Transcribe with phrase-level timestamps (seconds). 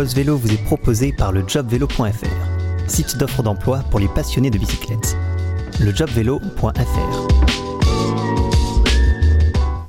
[0.00, 2.00] Pulse Vélo vous est proposé par le jobvélo.fr,
[2.86, 5.14] site d'offres d'emploi pour les passionnés de bicyclette.
[5.78, 7.28] Lejobvélo.fr.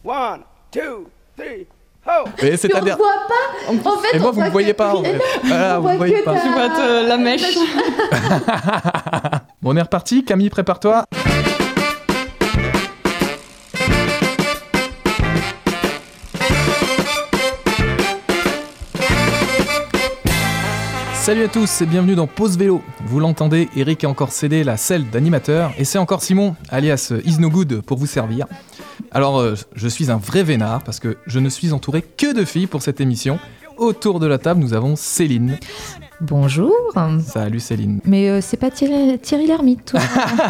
[0.04, 1.66] One, two, three,
[2.06, 2.26] ho!
[2.40, 2.98] Et c'est on à dire.
[2.98, 3.72] voit pas.
[3.72, 4.96] En fait, Et moi, on vous ne voit voyez que- pas.
[4.96, 5.18] En fait.
[5.46, 6.36] Voilà, on vous voyez pas.
[6.42, 7.44] Tu vois la mèche.
[9.62, 10.26] Bon, on est reparti.
[10.26, 11.06] Camille, prépare-toi.
[21.32, 22.82] Salut à tous et bienvenue dans Pause Vélo.
[23.06, 27.40] Vous l'entendez, Eric a encore cédé la selle d'animateur et c'est encore Simon, alias Is
[27.40, 28.48] No Good, pour vous servir.
[29.12, 32.44] Alors, euh, je suis un vrai vénard parce que je ne suis entouré que de
[32.44, 33.40] filles pour cette émission.
[33.78, 35.58] Autour de la table, nous avons Céline.
[36.22, 36.72] Bonjour.
[37.26, 38.00] Salut Céline.
[38.06, 40.00] Mais euh, c'est pas Thierry, Thierry Lhermitte, toi.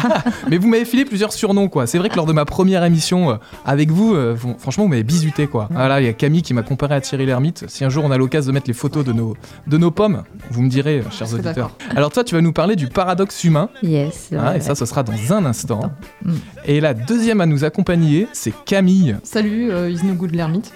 [0.50, 1.86] Mais vous m'avez filé plusieurs surnoms, quoi.
[1.86, 4.90] C'est vrai que lors de ma première émission euh, avec vous, euh, vous- franchement, vous
[4.90, 5.68] m'avez bisuté, quoi.
[5.70, 7.64] Voilà, il y a Camille qui m'a comparé à Thierry Lhermitte.
[7.68, 9.34] Si un jour on a l'occasion de mettre les photos de nos,
[9.66, 11.70] de nos pommes, vous me direz, chers auditeurs.
[11.96, 14.28] Alors toi, tu vas nous parler du paradoxe humain, yes.
[14.32, 15.90] ouais, et ça, ce sera dans un instant.
[16.22, 16.32] Mm.
[16.66, 19.16] Et la deuxième à nous accompagner, c'est Camille.
[19.22, 20.72] Salut, euh, Is No Good l'ermite.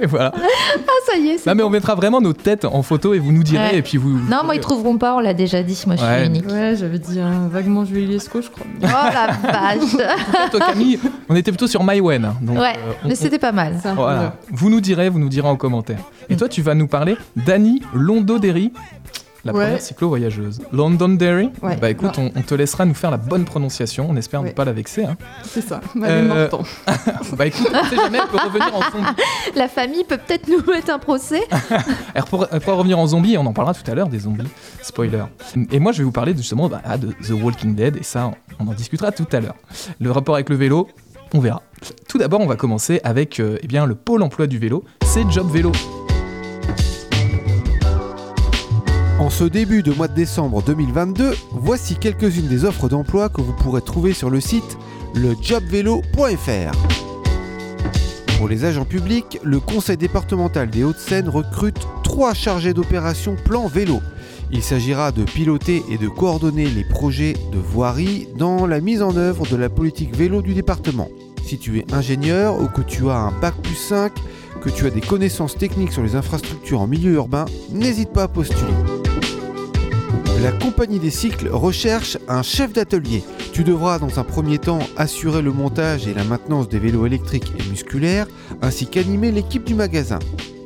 [0.00, 0.32] Et voilà.
[0.34, 1.38] Ah, ça y est.
[1.38, 3.76] c'est Non, mais on mettra vraiment nos têtes en photo et vous nous direz, Ouais.
[3.78, 4.10] et puis vous.
[4.10, 5.80] Non, moi, ils trouveront pas, on l'a déjà dit.
[5.86, 6.18] Moi, je Ouais.
[6.18, 6.46] suis unique.
[6.50, 8.66] Ouais, j'avais dit un vaguement Julie Lescaut, je crois.
[8.82, 10.50] Oh la vache.
[10.50, 10.98] Toi, Camille,
[11.28, 12.24] on était plutôt sur MyWen.
[12.24, 13.74] hein, donc, Ouais, euh, on- mais c'était pas mal.
[13.96, 14.34] Voilà.
[14.50, 15.98] Vous nous direz, vous nous direz en commentaire.
[16.28, 18.72] Et toi, tu vas nous parler d'Annie Londoderi,
[19.44, 19.64] la Ouais.
[19.64, 20.60] première cyclo-voyageuse.
[20.72, 21.76] Londonderry Ouais.
[21.76, 24.06] Bah écoute, on, on te laissera nous faire la bonne prononciation.
[24.10, 25.04] On espère ne pas la vexer.
[25.04, 25.16] hein.
[25.44, 25.80] C'est ça.
[26.02, 26.48] Euh,
[27.36, 29.22] bah écoute, on sait jamais, elle peut revenir en zombie.
[29.56, 31.42] La famille peut peut-être nous mettre un procès.
[32.14, 34.20] Elle pourra, elle pourra revenir en zombie et on en parlera tout à l'heure des
[34.20, 34.48] zombies.
[34.82, 35.22] Spoiler.
[35.70, 38.66] Et moi, je vais vous parler justement bah, de The Walking Dead et ça, on
[38.68, 39.54] en discutera tout à l'heure.
[40.00, 40.88] Le rapport avec le vélo,
[41.34, 41.62] on verra.
[42.08, 44.84] Tout d'abord, on va commencer avec euh, eh bien, le pôle emploi du vélo.
[45.04, 45.72] C'est Job Vélo.
[49.28, 53.52] En ce début de mois de décembre 2022, voici quelques-unes des offres d'emploi que vous
[53.52, 54.78] pourrez trouver sur le site
[55.14, 56.72] lejobvélo.fr.
[58.38, 64.00] Pour les agents publics, le Conseil départemental des Hauts-de-Seine recrute trois chargés d'opération plan vélo.
[64.50, 69.14] Il s'agira de piloter et de coordonner les projets de voirie dans la mise en
[69.14, 71.10] œuvre de la politique vélo du département.
[71.44, 74.10] Si tu es ingénieur ou que tu as un bac plus 5,
[74.62, 78.28] que tu as des connaissances techniques sur les infrastructures en milieu urbain, n'hésite pas à
[78.28, 78.97] postuler.
[80.40, 83.24] La compagnie des cycles recherche un chef d'atelier.
[83.52, 87.52] Tu devras dans un premier temps assurer le montage et la maintenance des vélos électriques
[87.58, 88.28] et musculaires,
[88.62, 90.20] ainsi qu'animer l'équipe du magasin.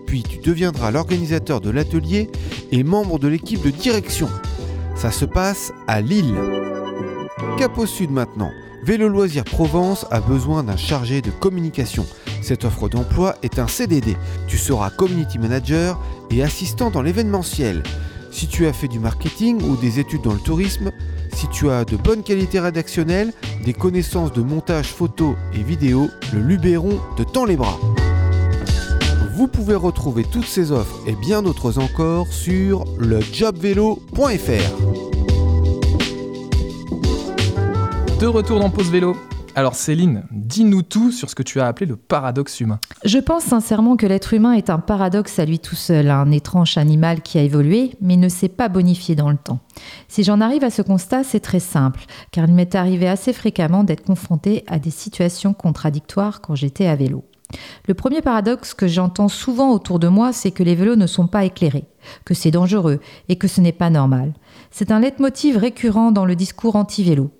[0.06, 2.30] Puis tu deviendras l'organisateur de l'atelier
[2.70, 4.28] et membre de l'équipe de direction.
[4.94, 6.36] Ça se passe à Lille.
[7.56, 8.50] Cap au sud maintenant.
[8.84, 12.04] Vélo Loisirs Provence a besoin d'un chargé de communication.
[12.42, 14.18] Cette offre d'emploi est un CDD.
[14.48, 15.98] Tu seras community manager
[16.30, 17.82] et assistant dans l'événementiel.
[18.32, 20.90] Si tu as fait du marketing ou des études dans le tourisme,
[21.34, 23.32] si tu as de bonnes qualités rédactionnelles,
[23.64, 27.78] des connaissances de montage photo et vidéo, le Luberon te tend les bras.
[29.36, 34.02] Vous pouvez retrouver toutes ces offres et bien d'autres encore sur lejobvélo.fr.
[38.18, 39.14] De retour dans Pause Vélo.
[39.54, 42.80] Alors Céline, dis-nous tout sur ce que tu as appelé le paradoxe humain.
[43.04, 46.78] Je pense sincèrement que l'être humain est un paradoxe à lui tout seul, un étrange
[46.78, 49.60] animal qui a évolué, mais ne s'est pas bonifié dans le temps.
[50.08, 53.84] Si j'en arrive à ce constat, c'est très simple, car il m'est arrivé assez fréquemment
[53.84, 57.22] d'être confronté à des situations contradictoires quand j'étais à vélo.
[57.86, 61.26] Le premier paradoxe que j'entends souvent autour de moi, c'est que les vélos ne sont
[61.26, 61.84] pas éclairés,
[62.24, 64.32] que c'est dangereux et que ce n'est pas normal.
[64.70, 67.30] C'est un leitmotiv récurrent dans le discours anti-vélo.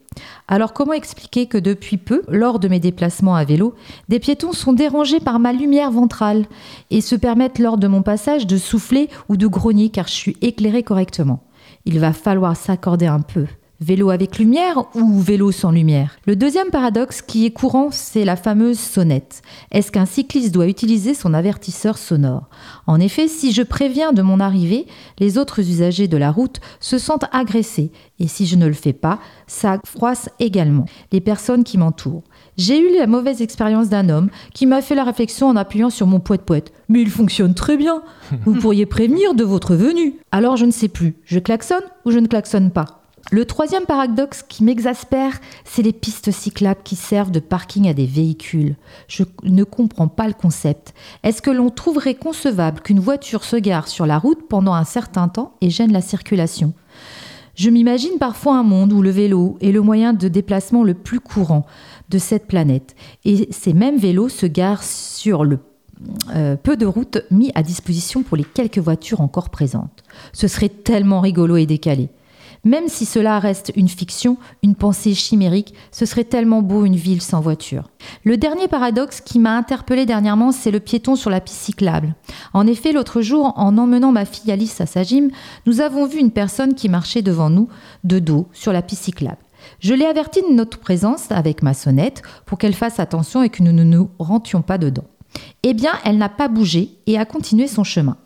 [0.48, 3.74] Alors comment expliquer que depuis peu, lors de mes déplacements à vélo,
[4.08, 6.46] des piétons sont dérangés par ma lumière ventrale
[6.90, 10.36] et se permettent lors de mon passage de souffler ou de grogner car je suis
[10.40, 11.44] éclairé correctement?
[11.84, 13.46] Il va falloir s'accorder un peu.
[13.82, 16.16] Vélo avec lumière ou vélo sans lumière?
[16.24, 19.42] Le deuxième paradoxe qui est courant, c'est la fameuse sonnette.
[19.72, 22.48] Est-ce qu'un cycliste doit utiliser son avertisseur sonore?
[22.86, 24.86] En effet, si je préviens de mon arrivée,
[25.18, 27.90] les autres usagers de la route se sentent agressés
[28.20, 29.18] et si je ne le fais pas,
[29.48, 32.22] ça froisse également les personnes qui m'entourent.
[32.56, 36.06] J'ai eu la mauvaise expérience d'un homme qui m'a fait la réflexion en appuyant sur
[36.06, 36.72] mon poète-poète.
[36.88, 38.04] Mais il fonctionne très bien.
[38.44, 40.20] Vous pourriez prévenir de votre venue.
[40.30, 43.01] Alors je ne sais plus, je klaxonne ou je ne klaxonne pas?
[43.30, 48.06] Le troisième paradoxe qui m'exaspère, c'est les pistes cyclables qui servent de parking à des
[48.06, 48.76] véhicules.
[49.08, 50.92] Je ne comprends pas le concept.
[51.22, 55.28] Est-ce que l'on trouverait concevable qu'une voiture se gare sur la route pendant un certain
[55.28, 56.74] temps et gêne la circulation?
[57.54, 61.20] Je m'imagine parfois un monde où le vélo est le moyen de déplacement le plus
[61.20, 61.66] courant
[62.08, 62.96] de cette planète.
[63.24, 65.58] Et ces mêmes vélos se garent sur le
[66.34, 70.02] euh, peu de routes mis à disposition pour les quelques voitures encore présentes.
[70.32, 72.10] Ce serait tellement rigolo et décalé.
[72.64, 77.20] Même si cela reste une fiction, une pensée chimérique, ce serait tellement beau une ville
[77.20, 77.88] sans voiture.
[78.22, 82.14] Le dernier paradoxe qui m'a interpellé dernièrement, c'est le piéton sur la piste cyclable.
[82.52, 85.30] En effet, l'autre jour, en emmenant ma fille Alice à sa gym,
[85.66, 87.68] nous avons vu une personne qui marchait devant nous,
[88.04, 89.38] de dos, sur la piste cyclable.
[89.80, 93.62] Je l'ai avertie de notre présence avec ma sonnette pour qu'elle fasse attention et que
[93.62, 95.04] nous ne nous rentions pas dedans.
[95.64, 98.16] Eh bien, elle n'a pas bougé et a continué son chemin.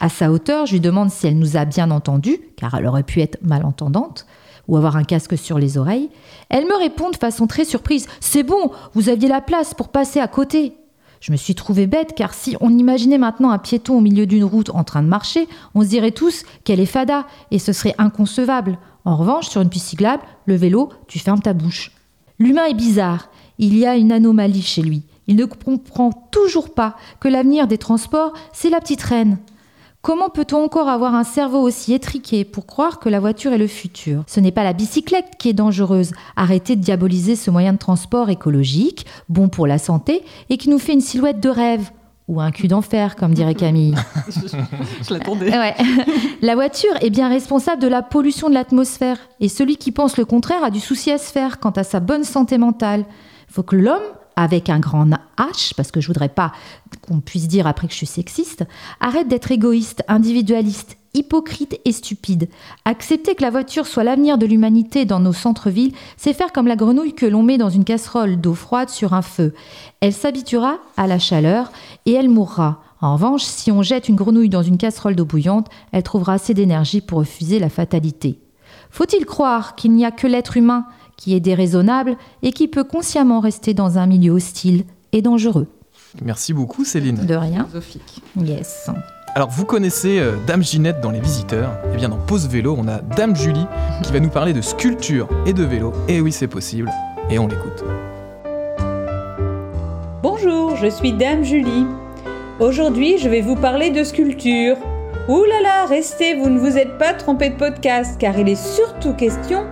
[0.00, 3.02] À sa hauteur, je lui demande si elle nous a bien entendus, car elle aurait
[3.02, 4.26] pu être malentendante,
[4.68, 6.10] ou avoir un casque sur les oreilles.
[6.48, 10.20] Elle me répond de façon très surprise C'est bon, vous aviez la place pour passer
[10.20, 10.74] à côté.
[11.20, 14.44] Je me suis trouvée bête car si on imaginait maintenant un piéton au milieu d'une
[14.44, 17.94] route en train de marcher, on se dirait tous qu'elle est fada et ce serait
[17.98, 18.78] inconcevable.
[19.04, 21.92] En revanche, sur une piste cyclable, le vélo, tu fermes ta bouche.
[22.38, 23.30] L'humain est bizarre.
[23.58, 25.04] Il y a une anomalie chez lui.
[25.26, 29.38] Il ne comprend toujours pas que l'avenir des transports, c'est la petite reine.
[30.06, 33.66] Comment peut-on encore avoir un cerveau aussi étriqué pour croire que la voiture est le
[33.66, 34.22] futur?
[34.28, 36.12] Ce n'est pas la bicyclette qui est dangereuse.
[36.36, 40.78] Arrêtez de diaboliser ce moyen de transport écologique, bon pour la santé, et qui nous
[40.78, 41.90] fait une silhouette de rêve.
[42.28, 43.96] Ou un cul d'enfer, comme dirait Camille.
[45.08, 45.50] Je l'attendais.
[45.50, 45.74] Ouais.
[46.40, 49.18] La voiture est bien responsable de la pollution de l'atmosphère.
[49.40, 51.98] Et celui qui pense le contraire a du souci à se faire quant à sa
[51.98, 53.06] bonne santé mentale.
[53.48, 54.04] Il faut que l'homme
[54.36, 56.52] avec un grand H, parce que je voudrais pas
[57.06, 58.64] qu'on puisse dire après que je suis sexiste,
[59.00, 62.48] arrête d'être égoïste, individualiste, hypocrite et stupide.
[62.84, 66.76] Accepter que la voiture soit l'avenir de l'humanité dans nos centres-villes, c'est faire comme la
[66.76, 69.54] grenouille que l'on met dans une casserole d'eau froide sur un feu.
[70.00, 71.72] Elle s'habituera à la chaleur
[72.04, 72.82] et elle mourra.
[73.00, 76.54] En revanche, si on jette une grenouille dans une casserole d'eau bouillante, elle trouvera assez
[76.54, 78.38] d'énergie pour refuser la fatalité.
[78.90, 80.86] Faut-il croire qu'il n'y a que l'être humain
[81.16, 85.66] qui est déraisonnable et qui peut consciemment rester dans un milieu hostile et dangereux.
[86.22, 87.26] Merci beaucoup Céline.
[87.26, 87.64] De rien.
[87.64, 88.22] Philosophique.
[88.40, 88.90] Yes.
[89.34, 92.88] Alors vous connaissez euh, Dame Ginette dans les visiteurs Eh bien dans Pause Vélo, on
[92.88, 93.66] a Dame Julie
[94.02, 95.92] qui va nous parler de sculpture et de vélo.
[96.08, 96.90] Et oui c'est possible.
[97.28, 97.84] Et on l'écoute.
[100.22, 101.86] Bonjour, je suis Dame Julie.
[102.60, 104.76] Aujourd'hui, je vais vous parler de sculpture.
[105.28, 108.54] Ouh là là, restez, vous ne vous êtes pas trompé de podcast car il est
[108.54, 109.64] surtout question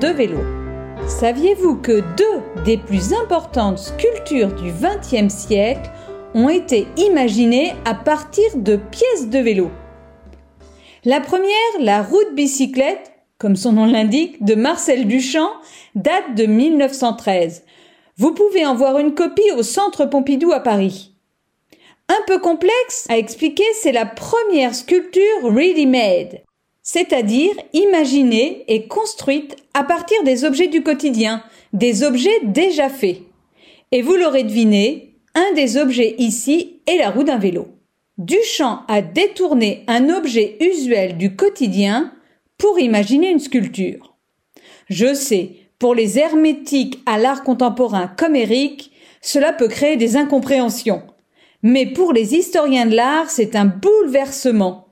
[0.00, 0.59] de vélo.
[1.08, 5.90] Saviez-vous que deux des plus importantes sculptures du XXe siècle
[6.34, 9.70] ont été imaginées à partir de pièces de vélo?
[11.04, 11.50] La première,
[11.80, 15.50] la route bicyclette, comme son nom l'indique, de Marcel Duchamp,
[15.94, 17.64] date de 1913.
[18.16, 21.14] Vous pouvez en voir une copie au Centre Pompidou à Paris.
[22.08, 26.42] Un peu complexe à expliquer, c'est la première sculpture ready-made
[26.92, 31.40] c'est-à-dire imaginée et construite à partir des objets du quotidien,
[31.72, 33.18] des objets déjà faits.
[33.92, 37.68] Et vous l'aurez deviné, un des objets ici est la roue d'un vélo.
[38.18, 42.12] Duchamp a détourné un objet usuel du quotidien
[42.58, 44.16] pour imaginer une sculpture.
[44.88, 48.90] Je sais, pour les hermétiques à l'art contemporain comme Eric,
[49.22, 51.04] cela peut créer des incompréhensions.
[51.62, 54.89] Mais pour les historiens de l'art, c'est un bouleversement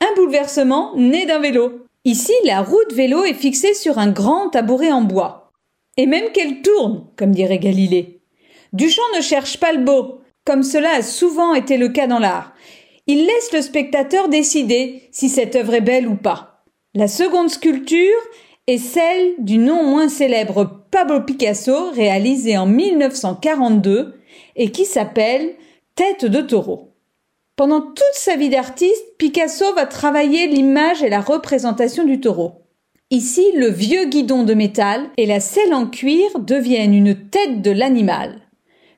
[0.00, 1.86] un bouleversement né d'un vélo.
[2.04, 5.52] Ici, la roue de vélo est fixée sur un grand tabouret en bois.
[5.96, 8.20] Et même qu'elle tourne, comme dirait Galilée.
[8.72, 12.52] Duchamp ne cherche pas le beau, comme cela a souvent été le cas dans l'art.
[13.06, 16.64] Il laisse le spectateur décider si cette œuvre est belle ou pas.
[16.94, 18.20] La seconde sculpture
[18.66, 24.14] est celle du non moins célèbre Pablo Picasso, réalisée en 1942
[24.56, 25.54] et qui s'appelle
[25.94, 26.95] Tête de taureau.
[27.56, 32.66] Pendant toute sa vie d'artiste, Picasso va travailler l'image et la représentation du taureau.
[33.10, 37.70] Ici, le vieux guidon de métal et la selle en cuir deviennent une tête de
[37.70, 38.42] l'animal,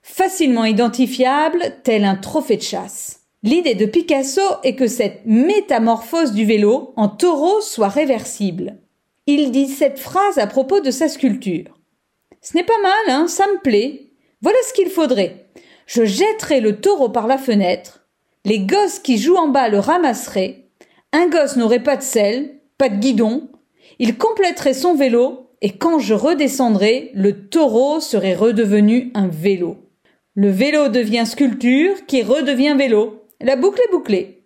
[0.03, 3.21] facilement identifiable tel un trophée de chasse.
[3.45, 8.79] L'idée de Picasso est que cette métamorphose du vélo en taureau soit réversible.
[9.27, 11.79] Il dit cette phrase à propos de sa sculpture.
[12.41, 14.11] Ce n'est pas mal, hein, ça me plaît.
[14.43, 15.47] Voilà ce qu'il faudrait.
[15.87, 17.98] Je jetterai le taureau par la fenêtre,
[18.49, 20.65] les gosses qui jouent en bas le ramasseraient.
[21.13, 23.51] Un gosse n'aurait pas de selle, pas de guidon.
[23.99, 29.77] Il compléterait son vélo et quand je redescendrai, le taureau serait redevenu un vélo.
[30.35, 33.27] Le vélo devient sculpture qui redevient vélo.
[33.43, 34.43] La boucle est bouclée.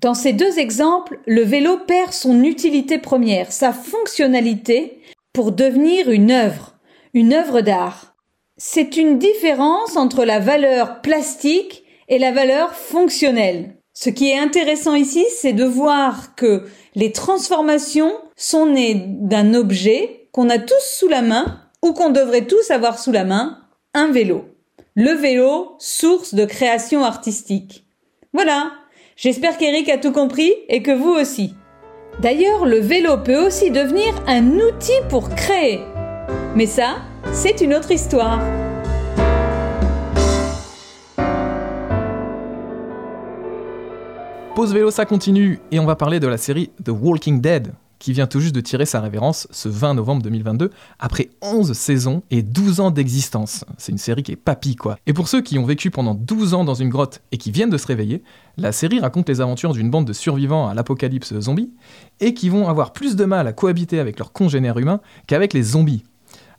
[0.00, 5.00] Dans ces deux exemples, le vélo perd son utilité première, sa fonctionnalité,
[5.32, 6.74] pour devenir une œuvre,
[7.14, 8.14] une œuvre d'art.
[8.58, 11.79] C'est une différence entre la valeur plastique
[12.10, 13.76] et la valeur fonctionnelle.
[13.94, 16.64] Ce qui est intéressant ici, c'est de voir que
[16.94, 22.46] les transformations sont nées d'un objet qu'on a tous sous la main ou qu'on devrait
[22.46, 23.58] tous avoir sous la main,
[23.94, 24.44] un vélo.
[24.94, 27.84] Le vélo, source de création artistique.
[28.32, 28.72] Voilà,
[29.16, 31.54] j'espère qu'Eric a tout compris et que vous aussi.
[32.20, 35.80] D'ailleurs, le vélo peut aussi devenir un outil pour créer.
[36.54, 36.96] Mais ça,
[37.32, 38.40] c'est une autre histoire.
[44.54, 48.12] Pause vélo, ça continue et on va parler de la série The Walking Dead qui
[48.12, 52.42] vient tout juste de tirer sa révérence ce 20 novembre 2022 après 11 saisons et
[52.42, 53.64] 12 ans d'existence.
[53.78, 54.96] C'est une série qui est papy quoi.
[55.06, 57.70] Et pour ceux qui ont vécu pendant 12 ans dans une grotte et qui viennent
[57.70, 58.24] de se réveiller,
[58.56, 61.72] la série raconte les aventures d'une bande de survivants à l'apocalypse zombie
[62.18, 65.62] et qui vont avoir plus de mal à cohabiter avec leurs congénères humains qu'avec les
[65.62, 66.02] zombies.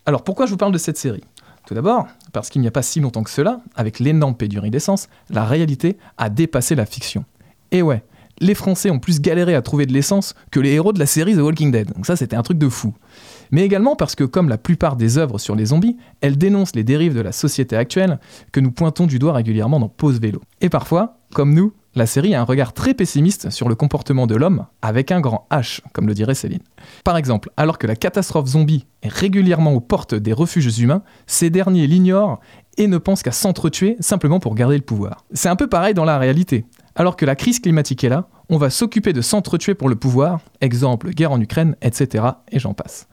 [0.06, 1.24] Alors pourquoi je vous parle de cette série?
[1.68, 5.10] Tout d'abord, parce qu'il n'y a pas si longtemps que cela, avec l'énorme pénurie d'essence,
[5.30, 7.26] la réalité a dépassé la fiction.
[7.72, 8.04] Et ouais,
[8.40, 11.36] les Français ont plus galéré à trouver de l'essence que les héros de la série
[11.36, 11.94] The Walking Dead.
[11.94, 12.94] Donc ça, c'était un truc de fou.
[13.52, 16.84] Mais également parce que, comme la plupart des œuvres sur les zombies, elles dénoncent les
[16.84, 18.20] dérives de la société actuelle
[18.52, 20.42] que nous pointons du doigt régulièrement dans Pause Vélo.
[20.60, 24.36] Et parfois, comme nous, la série a un regard très pessimiste sur le comportement de
[24.36, 26.62] l'homme, avec un grand H, comme le dirait Céline.
[27.04, 31.50] Par exemple, alors que la catastrophe zombie est régulièrement aux portes des refuges humains, ces
[31.50, 32.40] derniers l'ignorent
[32.78, 35.26] et ne pensent qu'à s'entretuer simplement pour garder le pouvoir.
[35.34, 36.66] C'est un peu pareil dans la réalité.
[36.96, 40.42] Alors que la crise climatique est là, on va s'occuper de s'entretuer pour le pouvoir,
[40.60, 42.26] exemple guerre en Ukraine, etc.
[42.52, 43.08] et j'en passe.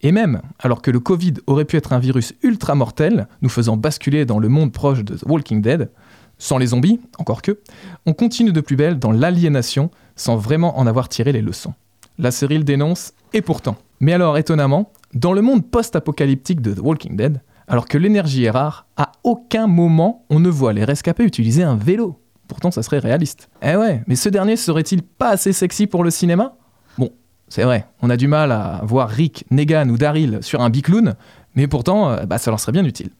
[0.00, 3.76] Et même, alors que le Covid aurait pu être un virus ultra mortel, nous faisant
[3.76, 5.90] basculer dans le monde proche de The Walking Dead,
[6.38, 7.58] sans les zombies, encore que,
[8.06, 11.74] on continue de plus belle dans l'aliénation sans vraiment en avoir tiré les leçons.
[12.18, 13.76] La série le dénonce, et pourtant.
[14.00, 18.50] Mais alors, étonnamment, dans le monde post-apocalyptique de The Walking Dead, alors que l'énergie est
[18.50, 22.17] rare, à aucun moment on ne voit les rescapés utiliser un vélo.
[22.48, 23.48] Pourtant, ça serait réaliste.
[23.62, 26.54] Eh ouais, mais ce dernier serait-il pas assez sexy pour le cinéma?
[26.96, 27.10] Bon,
[27.48, 31.14] c'est vrai, on a du mal à voir Rick, Negan ou Daryl sur un bicloun,
[31.54, 33.10] mais pourtant, euh, bah, ça leur serait bien utile.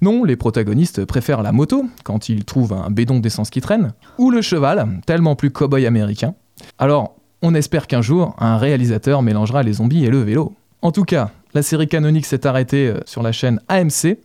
[0.00, 4.30] Non, les protagonistes préfèrent la moto, quand ils trouvent un bédon d'essence qui traîne, ou
[4.30, 6.34] le cheval, tellement plus cow-boy américain.
[6.78, 10.54] Alors, on espère qu'un jour, un réalisateur mélangera les zombies et le vélo.
[10.82, 14.18] En tout cas, la série canonique s'est arrêtée euh, sur la chaîne AMC,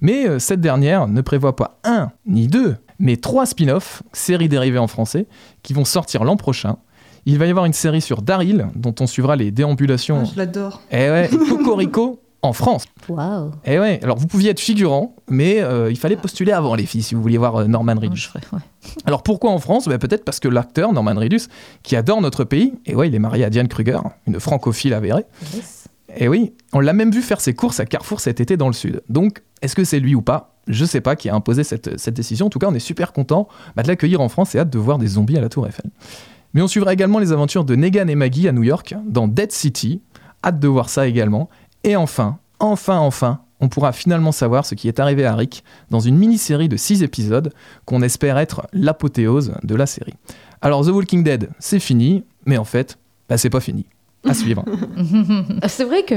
[0.00, 4.78] mais euh, cette dernière ne prévoit pas un ni deux, mais trois spin-offs, séries dérivées
[4.78, 5.26] en français,
[5.62, 6.76] qui vont sortir l'an prochain.
[7.26, 10.20] Il va y avoir une série sur Daryl, dont on suivra les déambulations.
[10.22, 10.80] Ah, je l'adore.
[10.92, 12.84] Eh ouais, et Cocorico en France.
[13.08, 13.50] Waouh.
[13.64, 17.02] Eh ouais, alors vous pouviez être figurant, mais euh, il fallait postuler avant les filles
[17.02, 18.16] si vous vouliez voir euh, Norman Non, Reedus.
[18.16, 18.58] je ferais, ouais.
[19.04, 19.86] Alors pourquoi en France?
[19.88, 21.42] Ben, Peut-être parce que l'acteur Norman Reedus,
[21.82, 25.24] qui adore notre pays, et ouais, il est marié à Diane Kruger, une francophile avérée.
[26.16, 28.72] Et oui, on l'a même vu faire ses courses à Carrefour cet été dans le
[28.72, 29.02] sud.
[29.08, 30.54] Donc, est-ce que c'est lui ou pas?
[30.68, 32.46] Je sais pas qui a imposé cette, cette décision.
[32.46, 34.78] En tout cas, on est super content bah, de l'accueillir en France et hâte de
[34.78, 35.90] voir des zombies à la Tour Eiffel.
[36.54, 39.50] Mais on suivra également les aventures de Negan et Maggie à New York, dans Dead
[39.52, 40.02] City.
[40.44, 41.48] Hâte de voir ça également.
[41.82, 46.00] Et enfin, enfin, enfin, on pourra finalement savoir ce qui est arrivé à Rick dans
[46.00, 47.52] une mini-série de 6 épisodes
[47.84, 50.14] qu'on espère être l'apothéose de la série.
[50.60, 53.86] Alors, The Walking Dead, c'est fini, mais en fait, bah, c'est pas fini.
[54.28, 54.64] À suivre.
[55.68, 56.14] C'est vrai que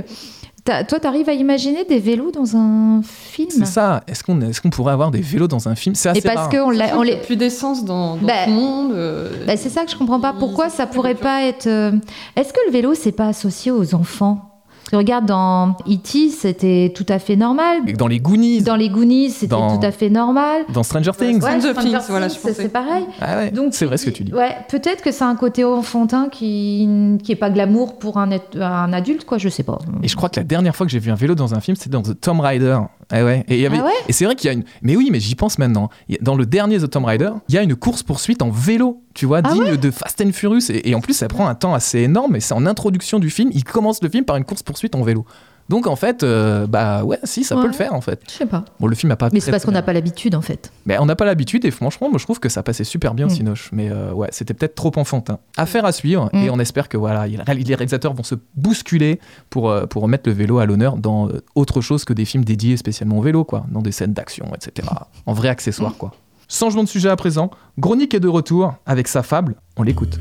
[0.88, 3.50] toi, tu arrives à imaginer des vélos dans un film?
[3.52, 4.04] C'est ça.
[4.08, 5.96] Est-ce qu'on est qu'on pourrait avoir des vélos dans un film?
[5.96, 6.50] C'est assez Et parce rare.
[6.50, 7.18] qu'on l'a- on les.
[7.18, 8.92] plus d'essence dans, dans Bah, tout le monde.
[8.94, 10.34] euh, Bah, c'est ça que je comprends pas.
[10.34, 11.68] Pourquoi ça pourrait pas être.
[11.68, 11.92] euh,
[12.36, 14.55] Est-ce que le vélo, c'est pas associé aux enfants?
[14.90, 17.80] Tu regardes dans E.T., c'était tout à fait normal.
[17.98, 20.62] Dans les Goonies, dans, Dans les Goonies, c'était Dans- tout à fait normal.
[20.84, 21.36] Stranger Things.
[21.36, 21.40] Ouais.
[21.42, 23.04] Stranger Stranger Things, voilà, je c'est- pareil.
[23.20, 24.32] Ah ouais, Donc, c'est vrai ce que tu dis.
[24.34, 26.88] Ouais, peut-être que c'est un côté enfantin qui
[27.24, 29.38] qui est pas glamour pour un, être- un adulte, quoi.
[29.40, 29.80] Je sais pas.
[30.04, 31.76] Et je crois que la dernière fois que j'ai vu un vélo dans un film,
[31.76, 32.78] c'était dans The Tomb Raider.
[33.12, 33.44] Ah ouais.
[33.48, 33.80] Et, il y avait...
[33.80, 34.64] Ah ouais et c'est vrai qu'il y a une.
[34.82, 35.90] Mais oui, mais j'y pense maintenant.
[36.22, 39.26] Dans le dernier The Tomb Raider, il y a une course poursuite en vélo, tu
[39.26, 40.70] vois, Ah digne de Fast and Furious.
[40.70, 42.36] Et, et en plus, ça prend un temps assez énorme.
[42.36, 43.50] Et c'est en introduction du film.
[43.54, 45.26] Il commence le film par une course poursuite en vélo.
[45.68, 48.22] Donc en fait, euh, bah ouais, si, ça peut le faire en fait.
[48.28, 48.64] Je sais pas.
[48.80, 49.30] Bon, le film n'a pas.
[49.34, 50.72] Mais c'est parce qu'on n'a pas l'habitude, en fait.
[50.86, 53.26] Mais on n'a pas l'habitude et franchement, moi je trouve que ça passait super bien
[53.26, 53.34] au Mm.
[53.34, 53.70] Cinoche.
[53.72, 55.40] Mais euh, ouais, c'était peut-être trop enfantin.
[55.58, 56.38] Affaire à suivre Mm.
[56.44, 59.20] et on espère que voilà, il- les réalisateurs vont se bousculer
[59.50, 62.78] pour, euh, pour remettre le vélo à l'honneur dans autre chose que des films dédiés
[62.78, 64.88] spécialement au vélo, quoi, dans des scènes d'action, etc.
[65.26, 66.12] en vrai accessoire, quoi.
[66.48, 67.50] Changement de sujet à présent.
[67.80, 69.56] Gronique est de retour avec sa fable.
[69.78, 70.20] On l'écoute.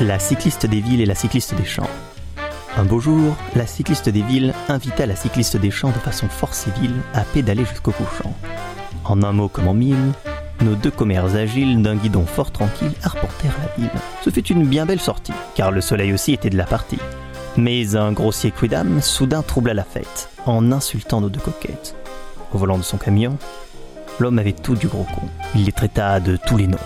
[0.00, 1.88] La cycliste des villes et la cycliste des champs.
[2.76, 6.54] Un beau jour, la cycliste des villes invita la cycliste des champs de façon fort
[6.54, 8.32] civile à pédaler jusqu'au couchant.
[9.04, 10.12] En un mot comme en mille,
[10.60, 13.90] nos deux commères agiles d'un guidon fort tranquille arpentèrent la ville.
[14.22, 16.98] Ce fut une bien belle sortie, car le soleil aussi était de la partie.
[17.56, 21.96] Mais un grossier quidam soudain troubla la fête, en insultant nos deux coquettes.
[22.52, 23.36] Au volant de son camion,
[24.18, 25.22] l'homme avait tout du gros con.
[25.54, 26.78] Il les traita de tous les noms,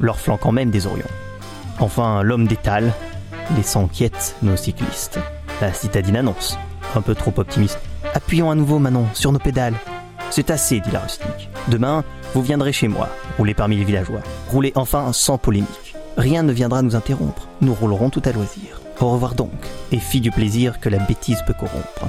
[0.00, 1.04] leur flanquant même des orions.
[1.78, 2.92] Enfin, l'homme d'étal,
[3.56, 5.18] laissant quiète nos cyclistes.
[5.60, 6.58] La citadine annonce,
[6.94, 7.78] un peu trop optimiste.
[8.14, 9.74] Appuyons à nouveau, Manon, sur nos pédales.
[10.30, 11.48] C'est assez, dit la rustique.
[11.68, 14.20] Demain, vous viendrez chez moi, rouler parmi les villageois.
[14.48, 15.96] Roulez enfin sans polémique.
[16.16, 17.48] Rien ne viendra nous interrompre.
[17.60, 18.80] Nous roulerons tout à loisir.
[19.00, 19.50] Au revoir donc,
[19.92, 22.08] et fille du plaisir que la bêtise peut corrompre.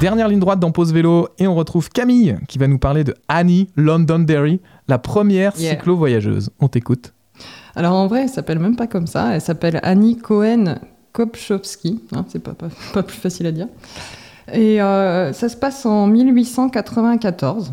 [0.00, 3.14] Dernière ligne droite dans Pause Vélo, et on retrouve Camille qui va nous parler de
[3.26, 5.72] Annie Londonderry, la première Yeah.
[5.72, 6.50] cyclo-voyageuse.
[6.60, 7.14] On t'écoute.
[7.74, 9.34] Alors en vrai, elle s'appelle même pas comme ça.
[9.34, 10.76] Elle s'appelle Annie Cohen
[11.12, 12.00] Kopchowski.
[12.12, 13.66] Hein, c'est pas, pas, pas plus facile à dire.
[14.52, 17.72] Et euh, ça se passe en 1894.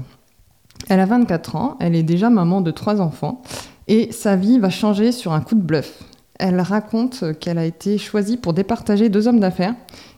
[0.89, 1.77] Elle a 24 ans.
[1.79, 3.41] Elle est déjà maman de trois enfants.
[3.87, 6.03] Et sa vie va changer sur un coup de bluff.
[6.39, 9.75] Elle raconte qu'elle a été choisie pour départager deux hommes d'affaires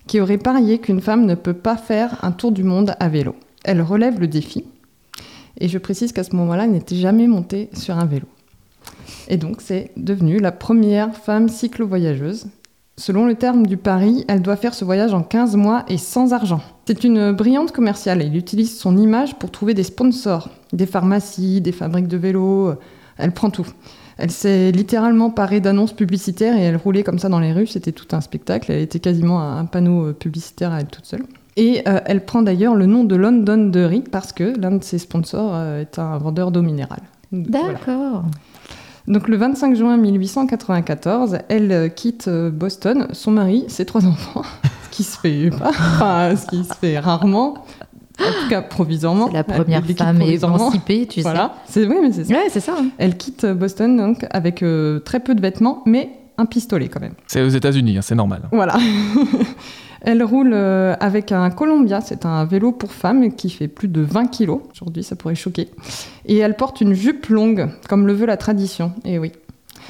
[0.08, 3.36] qui auraient parié qu'une femme ne peut pas faire un tour du monde à vélo.
[3.64, 4.64] Elle relève le défi.
[5.60, 8.28] Et je précise qu'à ce moment-là, elle n'était jamais montée sur un vélo.
[9.28, 12.48] Et donc, c'est devenu la première femme cyclo-voyageuse.
[13.00, 16.34] Selon le terme du pari, elle doit faire ce voyage en 15 mois et sans
[16.34, 16.62] argent.
[16.88, 18.22] C'est une brillante commerciale.
[18.22, 22.74] Elle utilise son image pour trouver des sponsors, des pharmacies, des fabriques de vélos.
[23.18, 23.68] Elle prend tout.
[24.18, 27.68] Elle s'est littéralement parée d'annonces publicitaires et elle roulait comme ça dans les rues.
[27.68, 28.72] C'était tout un spectacle.
[28.72, 31.24] Elle était quasiment un panneau publicitaire à elle toute seule.
[31.56, 35.52] Et euh, elle prend d'ailleurs le nom de Londonderry parce que l'un de ses sponsors
[35.54, 37.02] euh, est un vendeur d'eau minérale.
[37.32, 37.74] Voilà.
[37.74, 38.26] D'accord.
[39.08, 44.42] Donc le 25 juin 1894, elle euh, quitte euh, Boston, son mari, ses trois enfants,
[44.84, 47.66] ce qui se fait pas, enfin, ce qui se fait rarement,
[48.20, 49.28] en tout cas provisoirement.
[49.28, 52.34] C'est la Elle première femme émancipée, tu Voilà, c'est oui, mais c'est sais.
[52.34, 52.40] ça.
[52.40, 52.76] Ouais, c'est ça.
[52.80, 52.86] hein.
[52.98, 57.00] Elle quitte euh, Boston donc avec euh, très peu de vêtements, mais un pistolet quand
[57.00, 57.14] même.
[57.28, 58.44] C'est aux États-Unis, hein, c'est normal.
[58.52, 58.78] Voilà.
[60.02, 64.02] Elle roule euh, avec un Columbia, c'est un vélo pour femmes qui fait plus de
[64.02, 64.62] 20 kilos.
[64.72, 65.70] Aujourd'hui, ça pourrait choquer.
[66.26, 68.92] Et elle porte une jupe longue, comme le veut la tradition.
[69.06, 69.32] Et oui.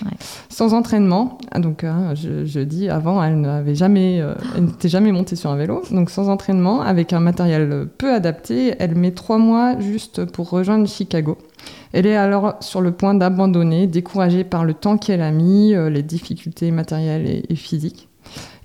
[0.06, 0.12] Ouais.
[0.50, 4.90] Sans entraînement, Ah, donc hein, je, je dis avant, elle n'avait jamais, euh, elle n'était
[4.90, 9.12] jamais montée sur un vélo, donc sans entraînement, avec un matériel peu adapté, elle met
[9.12, 11.38] trois mois juste pour rejoindre Chicago.
[11.94, 15.90] Elle est alors sur le point d'abandonner, découragée par le temps qu'elle a mis, euh,
[15.90, 18.07] les difficultés matérielles et, et physiques.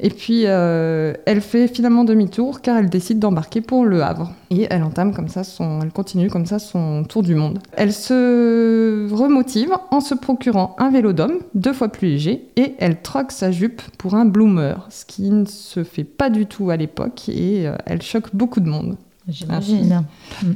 [0.01, 4.33] Et puis, euh, elle fait finalement demi-tour car elle décide d'embarquer pour Le Havre.
[4.51, 7.59] Et elle entame comme ça son, elle continue comme ça son tour du monde.
[7.73, 13.01] Elle se remotive en se procurant un vélo d'homme, deux fois plus léger, et elle
[13.01, 16.77] troque sa jupe pour un bloomer, ce qui ne se fait pas du tout à
[16.77, 18.97] l'époque et euh, elle choque beaucoup de monde.
[19.29, 20.05] J'imagine.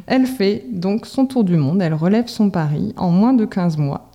[0.07, 3.77] Elle fait donc son tour du monde, elle relève son pari en moins de 15
[3.77, 4.11] mois.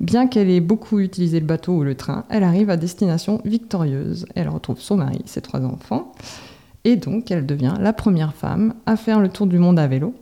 [0.00, 4.26] Bien qu'elle ait beaucoup utilisé le bateau ou le train, elle arrive à destination victorieuse.
[4.34, 6.12] Elle retrouve son mari, ses trois enfants,
[6.84, 10.14] et donc elle devient la première femme à faire le tour du monde à vélo.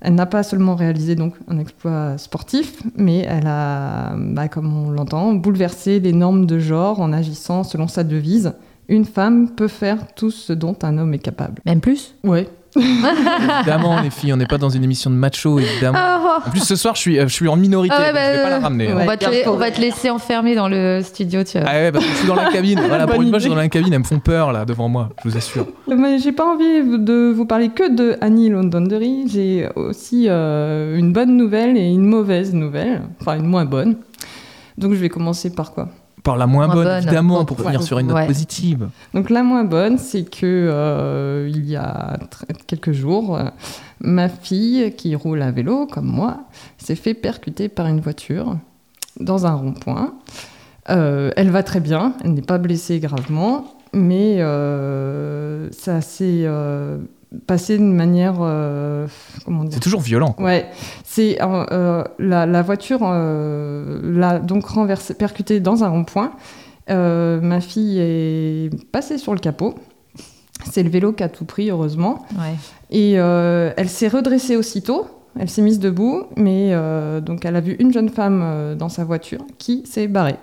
[0.00, 4.90] Elle n'a pas seulement réalisé donc un exploit sportif, mais elle a, bah, comme on
[4.90, 8.52] l'entend, bouleversé les normes de genre en agissant selon sa devise
[8.88, 11.60] une femme peut faire tout ce dont un homme est capable.
[11.66, 12.14] Même plus?
[12.24, 12.48] Ouais.
[12.76, 15.98] Évidemment, les filles, on n'est pas dans une émission de macho, évidemment.
[16.00, 18.14] Ah, En plus, ce soir, je suis, euh, je suis en minorité, Ah ouais, donc
[18.14, 18.88] bah, je vais pas la euh, ramener.
[18.90, 18.98] hein.
[19.00, 21.68] on, va te, on va laisser enfermer dans le studio, tu vois.
[21.70, 22.80] Ah ouais, parce que je suis dans la cabine.
[22.88, 24.88] Voilà, pour une fois, je suis dans la cabine, elles me font peur, là, devant
[24.88, 25.66] moi, je vous assure.
[25.88, 29.24] Mais j'ai pas envie de vous parler que de Annie Londonderry.
[29.28, 33.96] J'ai aussi euh, une bonne nouvelle et une mauvaise nouvelle, enfin une moins bonne.
[34.76, 35.88] Donc je vais commencer par quoi?
[36.28, 36.96] Par la moins, Moins bonne, bonne.
[36.98, 37.64] évidemment, Bon, pour ouais.
[37.64, 38.26] finir sur une note Ouais.
[38.26, 38.88] positive.
[39.14, 42.18] Donc la moins bonne, c'est que euh, il y a
[42.66, 43.44] quelques jours, euh,
[44.00, 46.40] ma fille qui roule à vélo comme moi
[46.76, 48.56] s'est fait percuter par une voiture
[49.18, 50.12] dans un rond-point.
[50.90, 53.64] Euh, elle va très bien, elle n'est pas blessée gravement,
[53.94, 56.98] mais euh, ça s'est euh,
[57.46, 59.06] passé de manière euh,
[59.44, 60.32] comment dire C'est toujours violent.
[60.32, 60.44] quoi.
[60.46, 60.66] Ouais,
[61.04, 66.32] c'est euh, euh, la, la voiture euh, l'a donc renversé, percuté dans un rond-point.
[66.90, 69.74] Euh, ma fille est passée sur le capot.
[70.70, 72.24] C'est le vélo qui a tout pris, heureusement.
[72.32, 72.54] Ouais.
[72.90, 75.06] Et euh, elle s'est redressée aussitôt.
[75.38, 78.88] Elle s'est mise debout, mais euh, donc elle a vu une jeune femme euh, dans
[78.88, 80.34] sa voiture qui s'est barrée.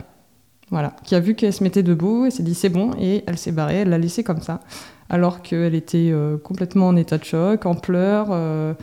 [0.72, 3.38] Voilà, qui a vu qu'elle se mettait debout et s'est dit c'est bon, et elle
[3.38, 4.62] s'est barrée, elle l'a laissée comme ça,
[5.10, 8.74] alors qu'elle était euh, complètement en état de choc, en pleurs, euh,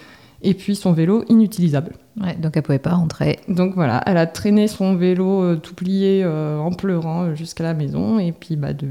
[0.43, 1.93] et puis son vélo inutilisable.
[2.21, 3.41] Ouais, donc elle pouvait pas rentrer.
[3.49, 8.21] Donc voilà, elle a traîné son vélo euh, tout plié en pleurant jusqu'à la maison,
[8.21, 8.87] et puis bah, de,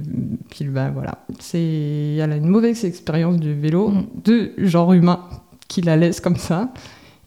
[0.50, 4.04] puis, bah voilà, c'est, elle a une mauvaise expérience du vélo, Mm.
[4.26, 5.22] de genre humain,
[5.70, 6.74] qui la laisse comme ça.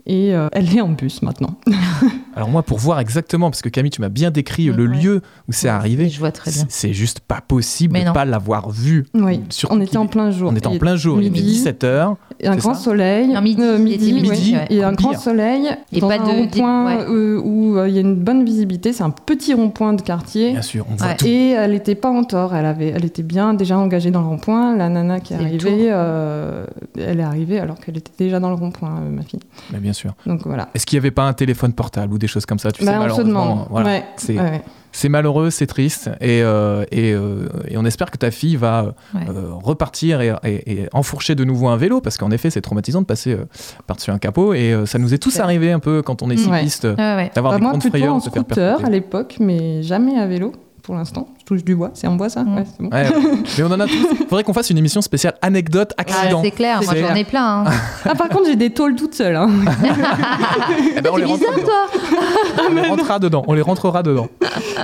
[0.06, 1.54] Et euh, elle est en bus maintenant.
[2.36, 4.96] Alors moi, pour voir exactement, parce que Camille, tu m'as bien décrit le Ouais.
[5.02, 6.08] lieu où c'est arrivé.
[6.10, 6.64] Je vois très bien.
[6.68, 8.12] C'est juste pas possible de non.
[8.12, 9.06] pas l'avoir vu.
[9.14, 10.50] Oui, Surtout on était en plein jour.
[10.52, 12.16] On était en plein jour, il était midi, 17h.
[12.40, 13.28] et un grand soleil.
[13.28, 14.66] Non, midi, euh, il était midi, midi, ouais.
[14.68, 15.68] Et un grand soleil.
[15.92, 17.04] Et dans pas un de- rond-point ouais.
[17.08, 18.92] euh, où euh, il y a une bonne visibilité.
[18.92, 20.52] C'est un petit rond-point de quartier.
[20.52, 21.16] Bien sûr, on voit Ouais.
[21.16, 21.24] tout.
[21.26, 24.26] Et elle n'était pas en tort, elle, avait, elle était bien déjà engagée dans le
[24.26, 24.76] rond-point.
[24.76, 26.66] La nana qui est arrivée, euh,
[26.98, 29.40] elle est arrivée alors qu'elle était déjà dans le rond-point, euh, ma fille.
[29.72, 30.12] Mais bien sûr.
[30.26, 30.68] Donc voilà.
[30.74, 32.86] Est-ce qu'il n'y avait pas un téléphone portable ou des choses comme ça Tu sais,
[32.86, 33.66] Bah, on se malheureusement, demande.
[33.70, 33.88] voilà.
[33.88, 34.62] Ouais, C'est ouais.
[34.92, 36.10] c'est malheureux, c'est triste.
[36.20, 39.22] Et, euh, et, euh, et on espère que ta fille va Ouais.
[39.28, 43.06] euh, repartir et, et- enfourcher de nouveau un vélo, parce qu'en effet, c'est traumatisant de
[43.06, 43.44] passer euh,
[43.86, 44.52] par-dessus un capot.
[44.54, 47.56] Et euh, ça nous est tous arrivé un peu quand on est cycliste, d'avoir Bah,
[47.56, 50.52] des moi, grandes frayeurs, en de se faire scooter à l'époque, mais jamais à vélo
[50.84, 51.28] pour l'instant.
[51.40, 51.90] Je touche du bois.
[51.94, 52.56] C'est en bois ça Mm.
[52.56, 52.90] Ouais, c'est bon.
[52.94, 53.06] Ouais.
[53.58, 54.06] Mais on en a tous.
[54.28, 56.42] Faudrait qu'on fasse une émission spéciale anecdote Ah, accident.
[56.44, 57.64] c'est clair, moi j'en ai plein.
[57.66, 57.70] hein.
[58.04, 59.36] Ah, par contre, j'ai des tôles toutes seules.
[59.36, 59.48] hein.
[60.96, 61.62] Eh ben, on, les bizarre, dedans.
[61.64, 63.44] toi on les rentrera dedans.
[63.48, 64.28] On les rentrera dedans.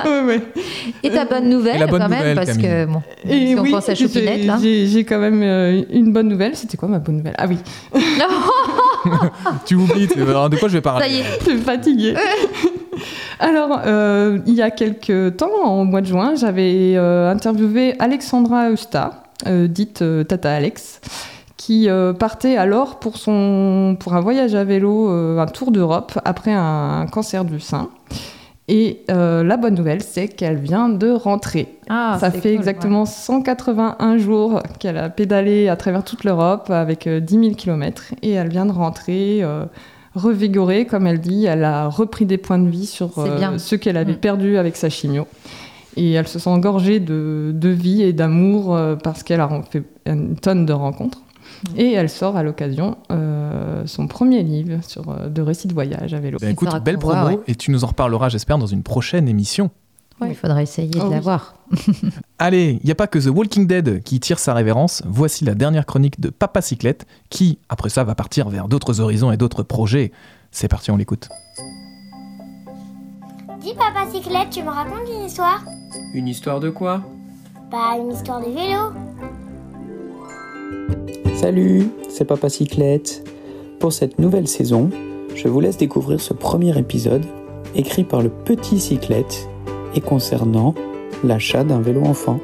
[0.04, 0.40] Ouais, ouais.
[1.02, 2.62] Et ta bonne nouvelle, Et la bonne quand même, nouvelle, parce Camille.
[2.66, 4.56] que bon, Et si on oui, pense à Chopinette, là.
[4.60, 6.56] j'ai quand même euh, une bonne nouvelle.
[6.56, 7.34] C'était quoi ma bonne nouvelle?
[7.38, 7.58] Ah oui,
[9.66, 10.06] Tu oublies.
[10.06, 11.04] de quoi je vais parler?
[11.06, 11.24] Ça y est.
[11.40, 12.14] je suis fatiguée.
[13.40, 18.70] Alors, euh, il y a quelques temps, en mois de juin, j'avais euh, interviewé Alexandra
[18.70, 21.00] Eusta, euh, dite Tata Alex,
[21.57, 27.07] qui partait alors pour, son, pour un voyage à vélo, un tour d'Europe, après un
[27.11, 27.90] cancer du sein.
[28.72, 31.66] Et euh, la bonne nouvelle, c'est qu'elle vient de rentrer.
[31.88, 37.09] Ah, Ça fait cool, exactement 181 jours qu'elle a pédalé à travers toute l'Europe avec
[37.09, 39.64] euh, 10 000 km et elle vient de rentrer euh,
[40.14, 41.46] revigorée, comme elle dit.
[41.46, 43.59] Elle a repris des points de vie sur C'est bien.
[43.59, 44.20] ce qu'elle avait Mm.
[44.20, 45.27] perdu avec sa chimio.
[45.96, 49.83] Et elle se sent engorgée de, de vie et d'amour euh, parce qu'elle a fait
[50.07, 51.18] une tonne de rencontres.
[51.75, 51.79] Mm.
[51.81, 56.14] Et elle sort à l'occasion euh, son premier livre sur, euh, de récits de voyage
[56.14, 56.38] à vélo.
[56.40, 57.27] Ben, écoute, belle promo.
[57.27, 57.38] ouais.
[57.49, 59.70] Et tu nous en reparleras, j'espère, dans une prochaine émission.
[60.20, 60.28] Ouais.
[60.30, 61.11] Il faudra essayer de Oh oui.
[61.14, 61.54] l'avoir.
[62.38, 65.02] Allez, il n'y a pas que The Walking Dead qui tire sa révérence.
[65.06, 69.30] Voici la dernière chronique de Papa Cyclette qui, après ça, va partir vers d'autres horizons
[69.33, 70.12] et d'autres projets.
[70.50, 71.28] C'est parti, on l'écoute.
[73.61, 75.62] Dis papa cyclette, tu me racontes une histoire?
[76.14, 77.02] Une histoire de quoi?
[77.70, 78.94] Bah une histoire de vélo.
[81.37, 83.22] Salut, c'est Papa Cyclette.
[83.78, 84.90] Pour cette nouvelle saison,
[85.35, 87.24] je vous laisse découvrir ce premier épisode
[87.74, 89.48] écrit par le petit Cyclette
[89.94, 90.74] et concernant
[91.24, 92.40] l'achat d'un vélo enfant.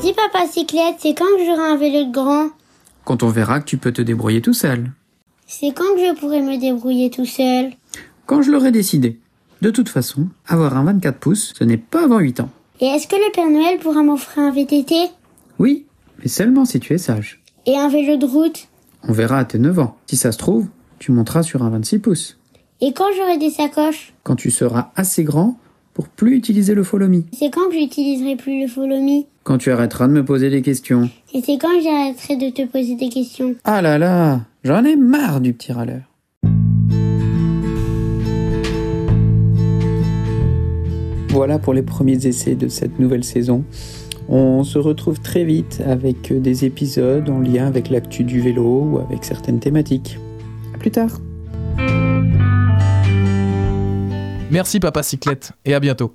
[0.00, 2.48] Dis papa cyclette, c'est quand que j'aurai un vélo de grand?
[3.04, 4.90] Quand on verra que tu peux te débrouiller tout seul.
[5.46, 7.72] C'est quand que je pourrai me débrouiller tout seul?
[8.26, 9.18] Quand je l'aurai décidé.
[9.60, 12.50] De toute façon, avoir un 24 pouces, ce n'est pas avant 8 ans.
[12.80, 14.94] Et est-ce que le Père Noël pourra m'offrir un VTT
[15.58, 15.86] Oui,
[16.18, 17.40] mais seulement si tu es sage.
[17.66, 18.66] Et un vélo de route?
[19.06, 19.96] On verra à tes 9 ans.
[20.06, 20.66] Si ça se trouve,
[20.98, 22.38] tu monteras sur un 26 pouces.
[22.84, 25.56] Et quand j'aurai des sacoches Quand tu seras assez grand
[25.94, 27.22] pour plus utiliser le follow me.
[27.32, 30.62] C'est quand que j'utiliserai plus le follow me Quand tu arrêteras de me poser des
[30.62, 31.08] questions.
[31.32, 35.40] Et c'est quand j'arrêterai de te poser des questions Ah là là, j'en ai marre
[35.40, 36.00] du petit râleur.
[41.28, 43.62] Voilà pour les premiers essais de cette nouvelle saison.
[44.28, 48.98] On se retrouve très vite avec des épisodes en lien avec l'actu du vélo ou
[48.98, 50.18] avec certaines thématiques.
[50.74, 51.20] À plus tard.
[54.52, 56.12] Merci Papa Cyclette et à bientôt.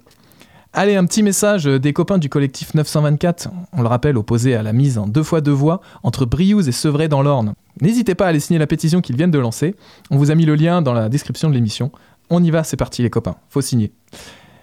[0.72, 4.74] Allez, un petit message des copains du collectif 924, on le rappelle opposé à la
[4.74, 7.56] mise en deux fois deux voies entre Briouze et Sevray dans l'Orne.
[7.82, 9.74] N'hésitez pas à aller signer la pétition qu'ils viennent de lancer.
[10.12, 11.92] On vous a mis le lien dans la description de l'émission.
[12.30, 13.92] On y va, c'est parti les copains, faut signer.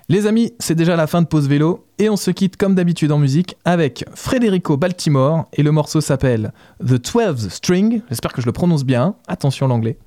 [0.09, 3.11] Les amis, c'est déjà la fin de pause vélo et on se quitte comme d'habitude
[3.11, 8.03] en musique avec Federico Baltimore et le morceau s'appelle The 12 String.
[8.09, 9.17] J'espère que je le prononce bien.
[9.27, 9.99] Attention l'anglais.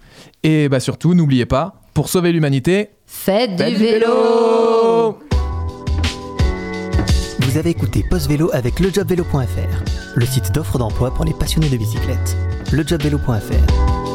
[0.43, 5.17] Et bah surtout, n'oubliez pas, pour sauver l'humanité, Faites faites du vélo
[7.39, 11.78] Vous avez écouté Post Vélo avec lejobvélo.fr, le site d'offres d'emploi pour les passionnés de
[11.78, 12.36] bicyclette.
[12.74, 14.07] lejobvélo.fr